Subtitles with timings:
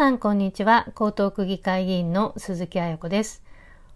[0.00, 0.86] さんこんにちは。
[0.98, 3.42] 江東区議会議員の鈴木彩子です。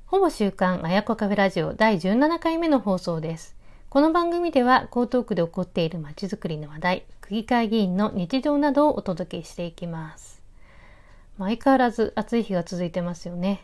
[0.05, 3.57] ほぼ週刊彩子カフェラジオ第17回目の放送です。
[3.89, 10.43] この番組では江東区で起こっているまちづくりの話題区議会議員の日常などをお届けしていきます。
[11.39, 13.63] 相変わらず暑い日が続いてますよね。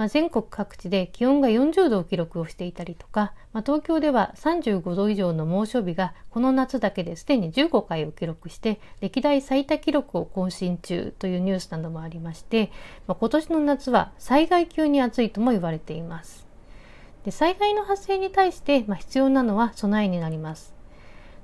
[0.00, 12.72] まあ、全国各地で気温が40度を記録をしていたりとか、まあ、東京では35度以上の猛暑日がこの夏だけですでに15回を記録して歴代最多記録を更新中というニュースなどもありまして、
[13.06, 16.46] まあ、今年の夏は災害級に暑いとも言われています。
[17.26, 20.79] で災害の発生に対して、ま必要なのは備えになります。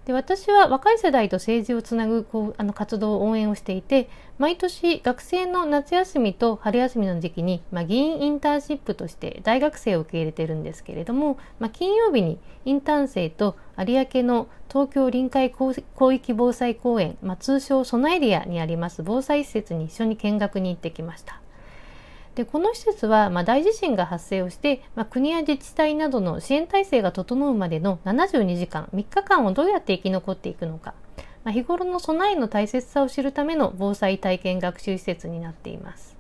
[0.07, 15.83] で私は若い世代と政治をつなぐこうあの活動を応援をしていて毎年学生の夏休みと春休みの時期に、まあ、議員インターンシップとして大学生を受け入れてるんですけれども、まあ、金曜日にインターン生と有明の東京臨海広
[16.15, 21.41] 域防災公園、まあ、通称ソナエリアにあります防災施設に一緒に見学に行ってきました。
[22.37, 30.93] でこの施設は、まあ、大地震が発生をして、まあ、国や自治体などの支援体制が整うまでの72時間3日間をどうやって生き残っていくのか、
[31.45, 36.15] まあ、日頃の備えの大切さを知るための防災体験学習施設になっています。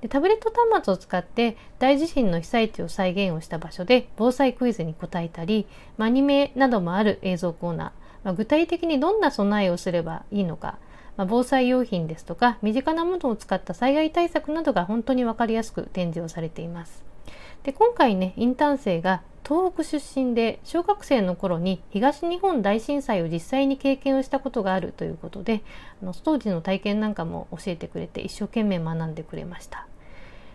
[0.00, 5.66] でタブレット端末を使って大地震の被災地を再現をした場所で防災クイズに答えたり、
[5.98, 7.90] アニメなどもある映像コーナー、
[8.24, 10.78] まあ、具体的にどんな備えをすればいいのか、
[11.16, 17.04] まあ、防災用品ですとか身近なものを使った災害対策などが本当に分かりやすく展示をされています。
[17.62, 25.62] で今回ねインターン生が東北出身で小学生の頃に東日本大震災を実際に経験をしたことがあるということで
[26.00, 29.86] あの当時の体験なんかも教えてくれて一生懸命学んでくれました。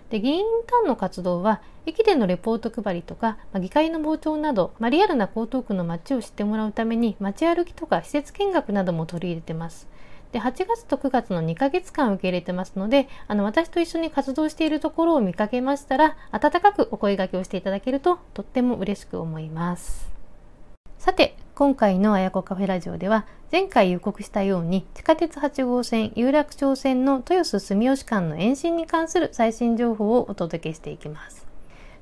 [0.09, 9.87] で議員インターンの活動は駅でのレポート配りとか、まあ、議会の傍聴など、まあ、リアルな江東区の街を知ってもらうために街歩きとか施設見学なども取り入れてます。
[10.31, 20.11] で8月と9月の2ヶ月間受け入れてますのであの私と一緒に活動しているところを見かけましたら温かくお声掛けをしていただけるととっても嬉しく思います。
[20.97, 31.47] さて今回のあやこカフェラジオでは前回予告したように地下鉄8号線有楽町線の豊洲住吉間の延伸に関する最新情報をお届けしていきます。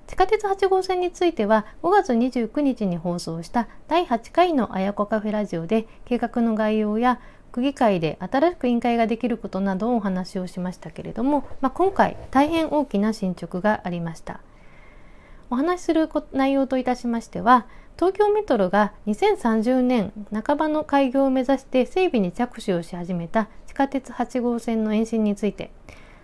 [0.08, 7.20] 地下鉄8号線については5月29日に放送した第8回のあやこカフェラジオで計画の概要や
[7.56, 14.42] 区議会で新しく委員会ができることなどをお話をしましたけれども、まあ、今回大変大きな進捗がありました。
[15.50, 25.72] お話しする内容といたしましては東京メトロが2030年半ばの開業を目指して整備に着手をし始めた地下鉄8号線の延伸について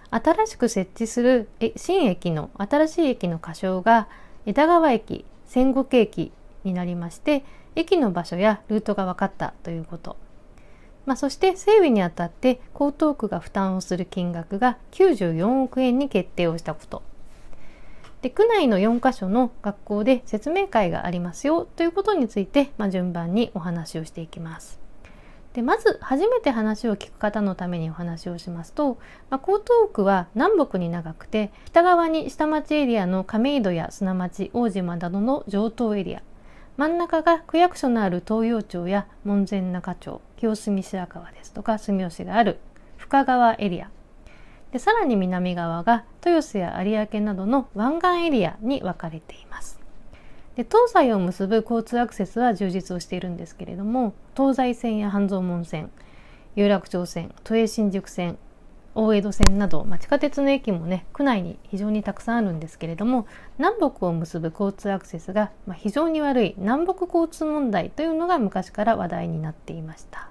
[0.09, 4.09] 新しく設置する新駅の新しい駅の仮称が
[4.45, 6.33] 枝川駅仙石駅
[6.65, 10.17] になりまして駅の場所やルートが分かったということ。
[11.05, 17.01] まあ、そして整備にあたって江東区が負担をする金額が94億円に決定をしたこと
[18.21, 24.79] で区内の4カ所の学校で説明会がありますよということについて、まあ、順番にお話をしていきます。
[25.53, 28.97] でまず初めて話を聞く方のためにお話をしますと、
[29.29, 36.23] まあ、江東区は南北に長くて北側に下町エリアの亀戸や砂町大島などの上東エリア
[36.77, 42.59] 真ん中が区役所のある東洋町や門前仲町清澄白河ですとか住吉がある
[42.97, 43.89] 深川エリア。
[44.71, 49.79] でさらに南側が豊洲や有明などの湾岸エリアに分かれています。
[50.55, 55.89] で東西を結ぶ交通アクセスは充実をしているんですけれども東西線や半蔵門線
[56.55, 58.37] 有楽町線都営新宿線
[58.93, 63.25] 大江戸線など、まあ、地下鉄の駅もね区内に非常にたくさんあるんですけれども
[63.57, 70.29] 南北を結ぶ交通アクセスが、まあ、非常に悪い南北交通問題というのが昔から話題になっていました。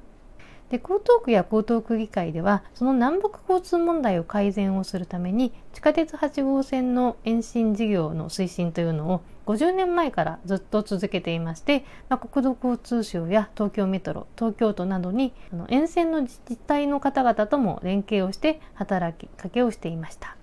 [0.70, 20.36] で江東区や江東区議会ではその南北交通問題を改善をするために地下鉄8号線の延伸事業の推進というのを50年前からずっと続けていまして、まあ、国土交通省や東京メトロ東京都などにあの沿線の自治体の方々とも連携をして働きかけをしていました。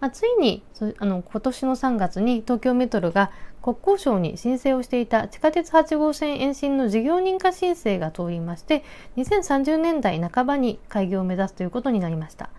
[0.00, 0.62] まあ、ついに
[0.98, 3.30] あの今年の3月に東京メトロが
[3.62, 8.84] 国交省に申請をしていた地下鉄8号線延伸の事業認可申請が通りまして
[9.16, 12.50] 2030年代半ばに開業を目指すということになりました。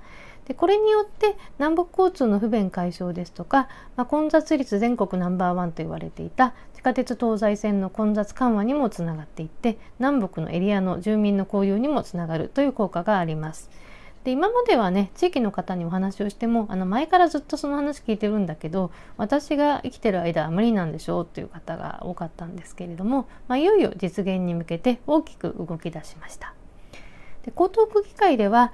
[0.49, 13.69] でこれによって南北交通の不便解消ですとか、まあ、混雑率全国ナンバーワンと言われていた地下鉄東西線の混雑緩和にもつながっていって南北のエリアの住民の交流にもつながるという効果があります。
[14.23, 26.53] で今まではね地域の方にお話をしてもあの前からずっとその話聞いてるんだけど私が生きてる間は無理なんでしょうっていう方が多かったんですけれども、まあ、いよいよ実現に向けて大きく動き出しました。
[27.43, 28.73] で江東区議会では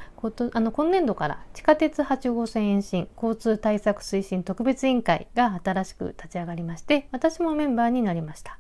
[0.54, 8.58] あの今年度から地下鉄8号線延伸交通対策推進特別委員会が新しく立ち上がりまして私もメンバーになりました。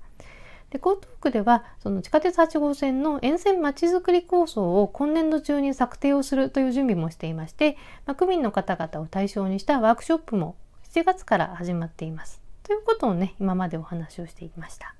[0.75, 10.57] で江東区ではその地下鉄8号線の沿線まちづくり構想を今年度中に策定をするという準備もしていまして、まあ、区民の方々を対象にしたワークショップも
[10.91, 12.41] 7月から始まっています。
[12.63, 14.95] ということをね今までお話をしていました。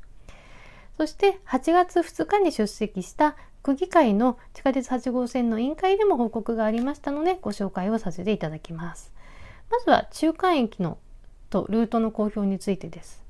[0.95, 9.11] そして8月2日に出席した区議会の地下鉄8号線の委員会でも報告がありましたのでご紹介をさせていただきます。
[9.69, 10.99] まずは中間駅の
[11.49, 13.24] とルートの公表についてです。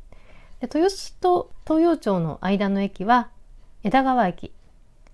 [0.61, 3.29] 豊洲と東洋町の間の駅は
[3.83, 4.51] 枝川駅、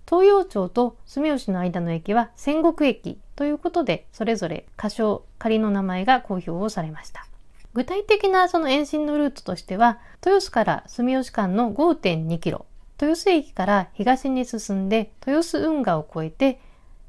[0.08, 7.26] 東洋町と住吉の間の駅は仙石駅ということでそれぞれ仮称仮の名前が公表をされました。
[7.74, 12.66] 具体的なその延伸のルートとしては、豊洲から住吉間の5.2キロ、
[13.02, 16.60] 豊洲駅から東に進んで豊洲運河を越えて、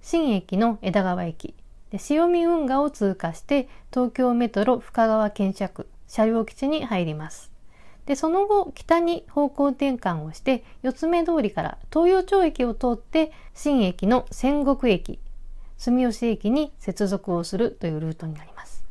[0.00, 1.54] 新駅の枝川駅、
[1.90, 7.51] で潮見運河を通過して東京メトロ深川検車区車両基地に入ります。
[8.06, 15.20] で、その後、北に方向転換をして、四つ目通りから東洋町駅を通って、新駅の仙石駅、
[15.78, 18.84] 住吉駅に接続をするというルートになります。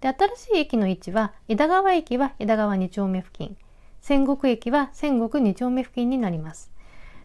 [0.00, 3.56] で、新しい駅の位置は、枝川駅は枝川2丁目付近、
[4.00, 6.70] 仙石駅は仙石2丁目付近になります。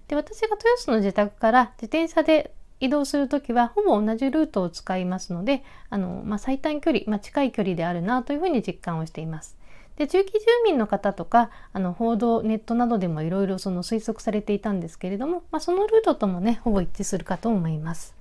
[0.08, 9.58] で、私が豊洲の自宅から自転車で移動するときは、ほぼ同じルートを使いますので、あの、まあ、最短距離、まあ、近い距離であるなというふうに実感をしています。
[9.98, 18.16] で、中期住民の方とか、あの、報道、ネットなどでもいろいろその推測されていたんですけれども、まあ、そのルートともね、ほぼ一致するかと思います。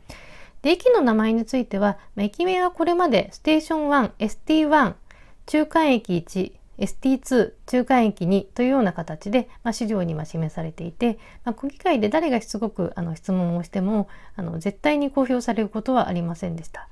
[0.62, 4.94] で、駅の名前については、まあ、駅名はこれまでステーション1、ST1、
[5.46, 16.88] 中間駅1、ST2 中間駅2というような形で、まあ、資料には示されていて、まあ、区議会で誰がしつこくあの質問をしてもあの絶対に公表されることはありませんでした。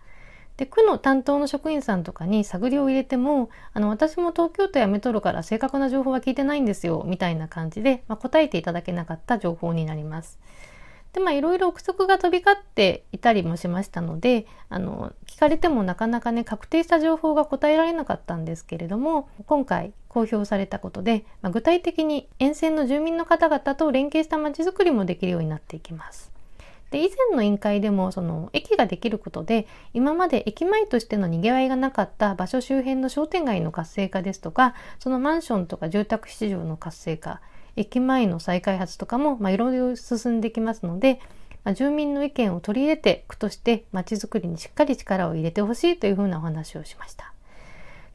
[0.57, 10.39] で区の担当の職員さんとかに探りを入れてもあの私も東京都やメトロから正確な情報は聞いてないんですよみたいな感じで、まあ、答えていただけなかった情報になります。
[11.13, 26.32] で、まあいろいろ憶測が飛び交っていたりもしましたので、あの、聞かれてもなかなかね、確定した情報が答えられなかったんですけれども、今回公表されたことで、まあ、具体的に沿線の住民の方々と連携したまちづくりもできるようになっていきます。
[26.93, 37.41] で、以前の委員会でも、その、駅ができることで、今まで駅前としての賑わいがなかった場所周辺の商店街の活性化ですとか、そのマンションとか住宅市場の活性化、
[37.77, 41.19] 駅前の再開発とかも、まあ、いろいろ進んできますので、
[41.65, 47.33] まあ、住民の意見を取り入れて区としてまちづくりにしっかり力を入れてほしいというふうなお話をしました。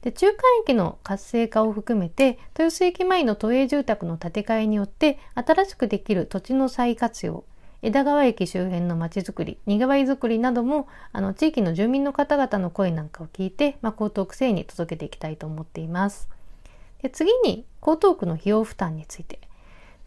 [0.01, 7.43] で中間駅の活性化を含めて豊洲駅前の都営住宅の建て替えによって新しくできる土地の再活用
[7.81, 16.27] 枝川駅周辺のまちづくり、にぎわいづくりなども、あの、地域の住民の方々の声なんかを聞いて、まあ、江東区政に届けていきたいと思っています。
[17.01, 19.39] で次に、江東区の費用負担について。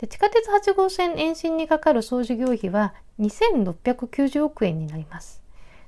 [0.01, 5.40] で地下鉄8号線延伸にかかる総事業費は2690億円になります。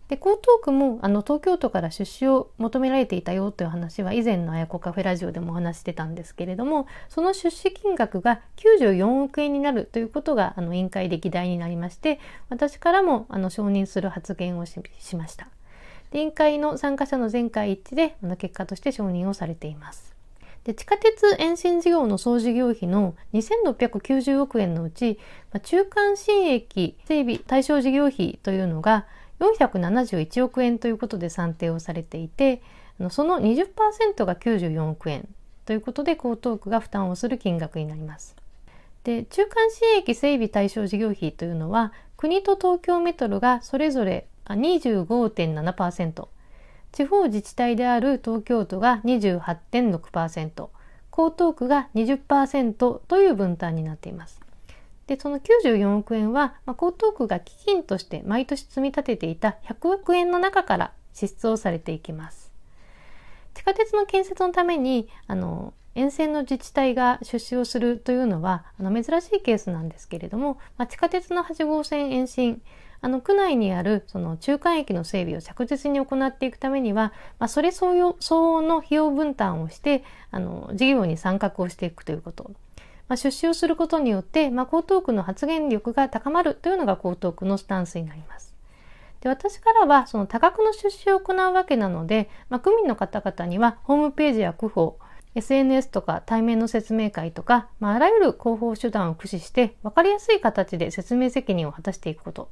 [0.09, 14.81] で江東区もあの東京都から出資を求められていたよという話は以前のあやこカフェラジオでもお話してたんですけれどもその出資金額が94億円になるということがあの委員会で議題になりまして私からもあの承認する発言をし
[15.17, 15.49] ました。
[16.15, 20.13] 委員会の参加者の全会一致であの結果として承認をされています。
[20.65, 25.19] で地下鉄延伸事業の総事業費の2690億円のうち、
[25.53, 29.07] まあ、中間新駅整備対象事業費というのが
[29.43, 32.63] 471億円ということで算定をされていて
[33.11, 35.29] その20%が94億円
[35.65, 38.37] ということで江東区が負担をする金額になります。
[39.05, 46.29] で中間新駅整備対象事業費というのは国と東京メトロがそれぞれ25.7%
[46.93, 50.69] 地方自治体である東京都が28.6%、
[51.11, 54.42] 江東区が20%という分担になっています。
[55.13, 62.51] で、その94億円は、まあ、江東区が基金として毎年積み立てていた100億円の中から支出をされていきます。
[63.53, 72.63] 地下鉄の建設のために、あの、沿線の自治体が出資をするというのはあの珍しいケースなんですけれども、まあ、地下鉄の8号線延伸
[73.03, 82.53] あの区内にあるその中間駅の整備を着実に行っていくためには、まあ、それ相応相応の費用分担をしてあの事業に参画をしていくということ。
[83.13, 88.55] まあ、出資をすることによって、まあ、江東区の発言力が高まるというのが江東区のスタンスになります。
[89.21, 94.99] で私からはその多額の出資を行うわけなので、まあ、区民の方々にはホームページや区法
[95.35, 102.49] SNS とか対面の説明会とか、まあ、あらゆる広報手段を駆使して分かりやすい形で説明責任を果たしていくこと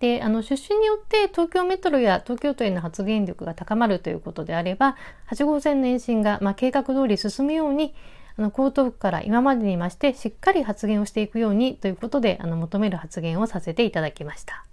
[0.00, 4.96] で、あの、出身によって東京メトロや東京都への発言力が高まるということであれば、
[5.30, 7.94] 8号線の延伸が、まあ、計画通り進むように、
[8.40, 14.64] あの、江東区から今までにましてしっかり発言をしていくようにということで、あの、求める発言をさせていただきました。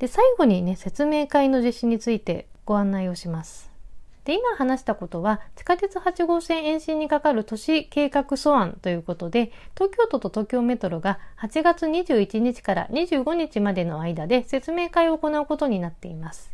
[0.00, 3.70] で、最後にね、説明会の実施についてご案内をします。
[4.24, 16.50] で、今話したことは、地下鉄8号線延伸にかかる都市計画素案ということで、東京都と東京メトロが8月21日から25日までの間で説明会を行うことになっています。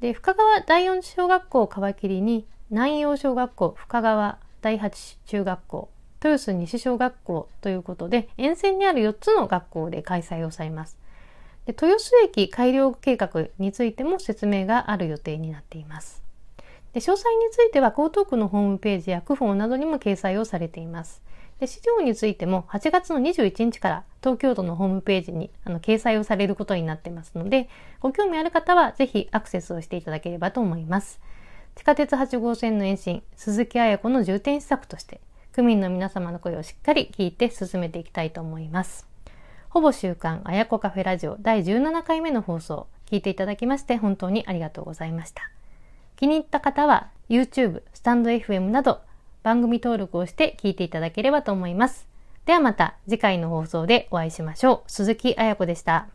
[0.00, 5.88] で、深川第四小学校を皮切りに、南陽小学校、深川第八中学校、
[6.20, 10.98] 豊洲西小学校ということで、沿線にある4つの学校で開催をされます。
[11.66, 16.20] で豊洲駅改良計画についても説明がある予定になっています。
[16.94, 21.22] で詳細については江東区のホームページや区報などにも掲載をされています。
[21.60, 27.68] で資料についても8月の21日から東京都のホームページにあの掲載をされることになってますので、
[28.00, 31.20] ご興味ある方はぜひアクセスをしていただければと思います。
[31.76, 35.20] 地下鉄8号線の延伸、鈴木彩子の重点施策として、
[35.52, 39.06] 区民の皆様の声をしっかり聞いて進めていきたいと思います。
[39.68, 45.50] ほぼ週刊あやこカフェラジオ第17回目の放送、聞いていただきまして本当にありがとうございました。
[46.16, 49.02] 気に入った方は YouTube、スタンド FM など
[49.42, 52.08] 番組登録をして聞いていただければと思います。
[52.46, 54.90] ではまた次回の放送でお会いしましょう。
[54.90, 56.08] 鈴木彩子でした。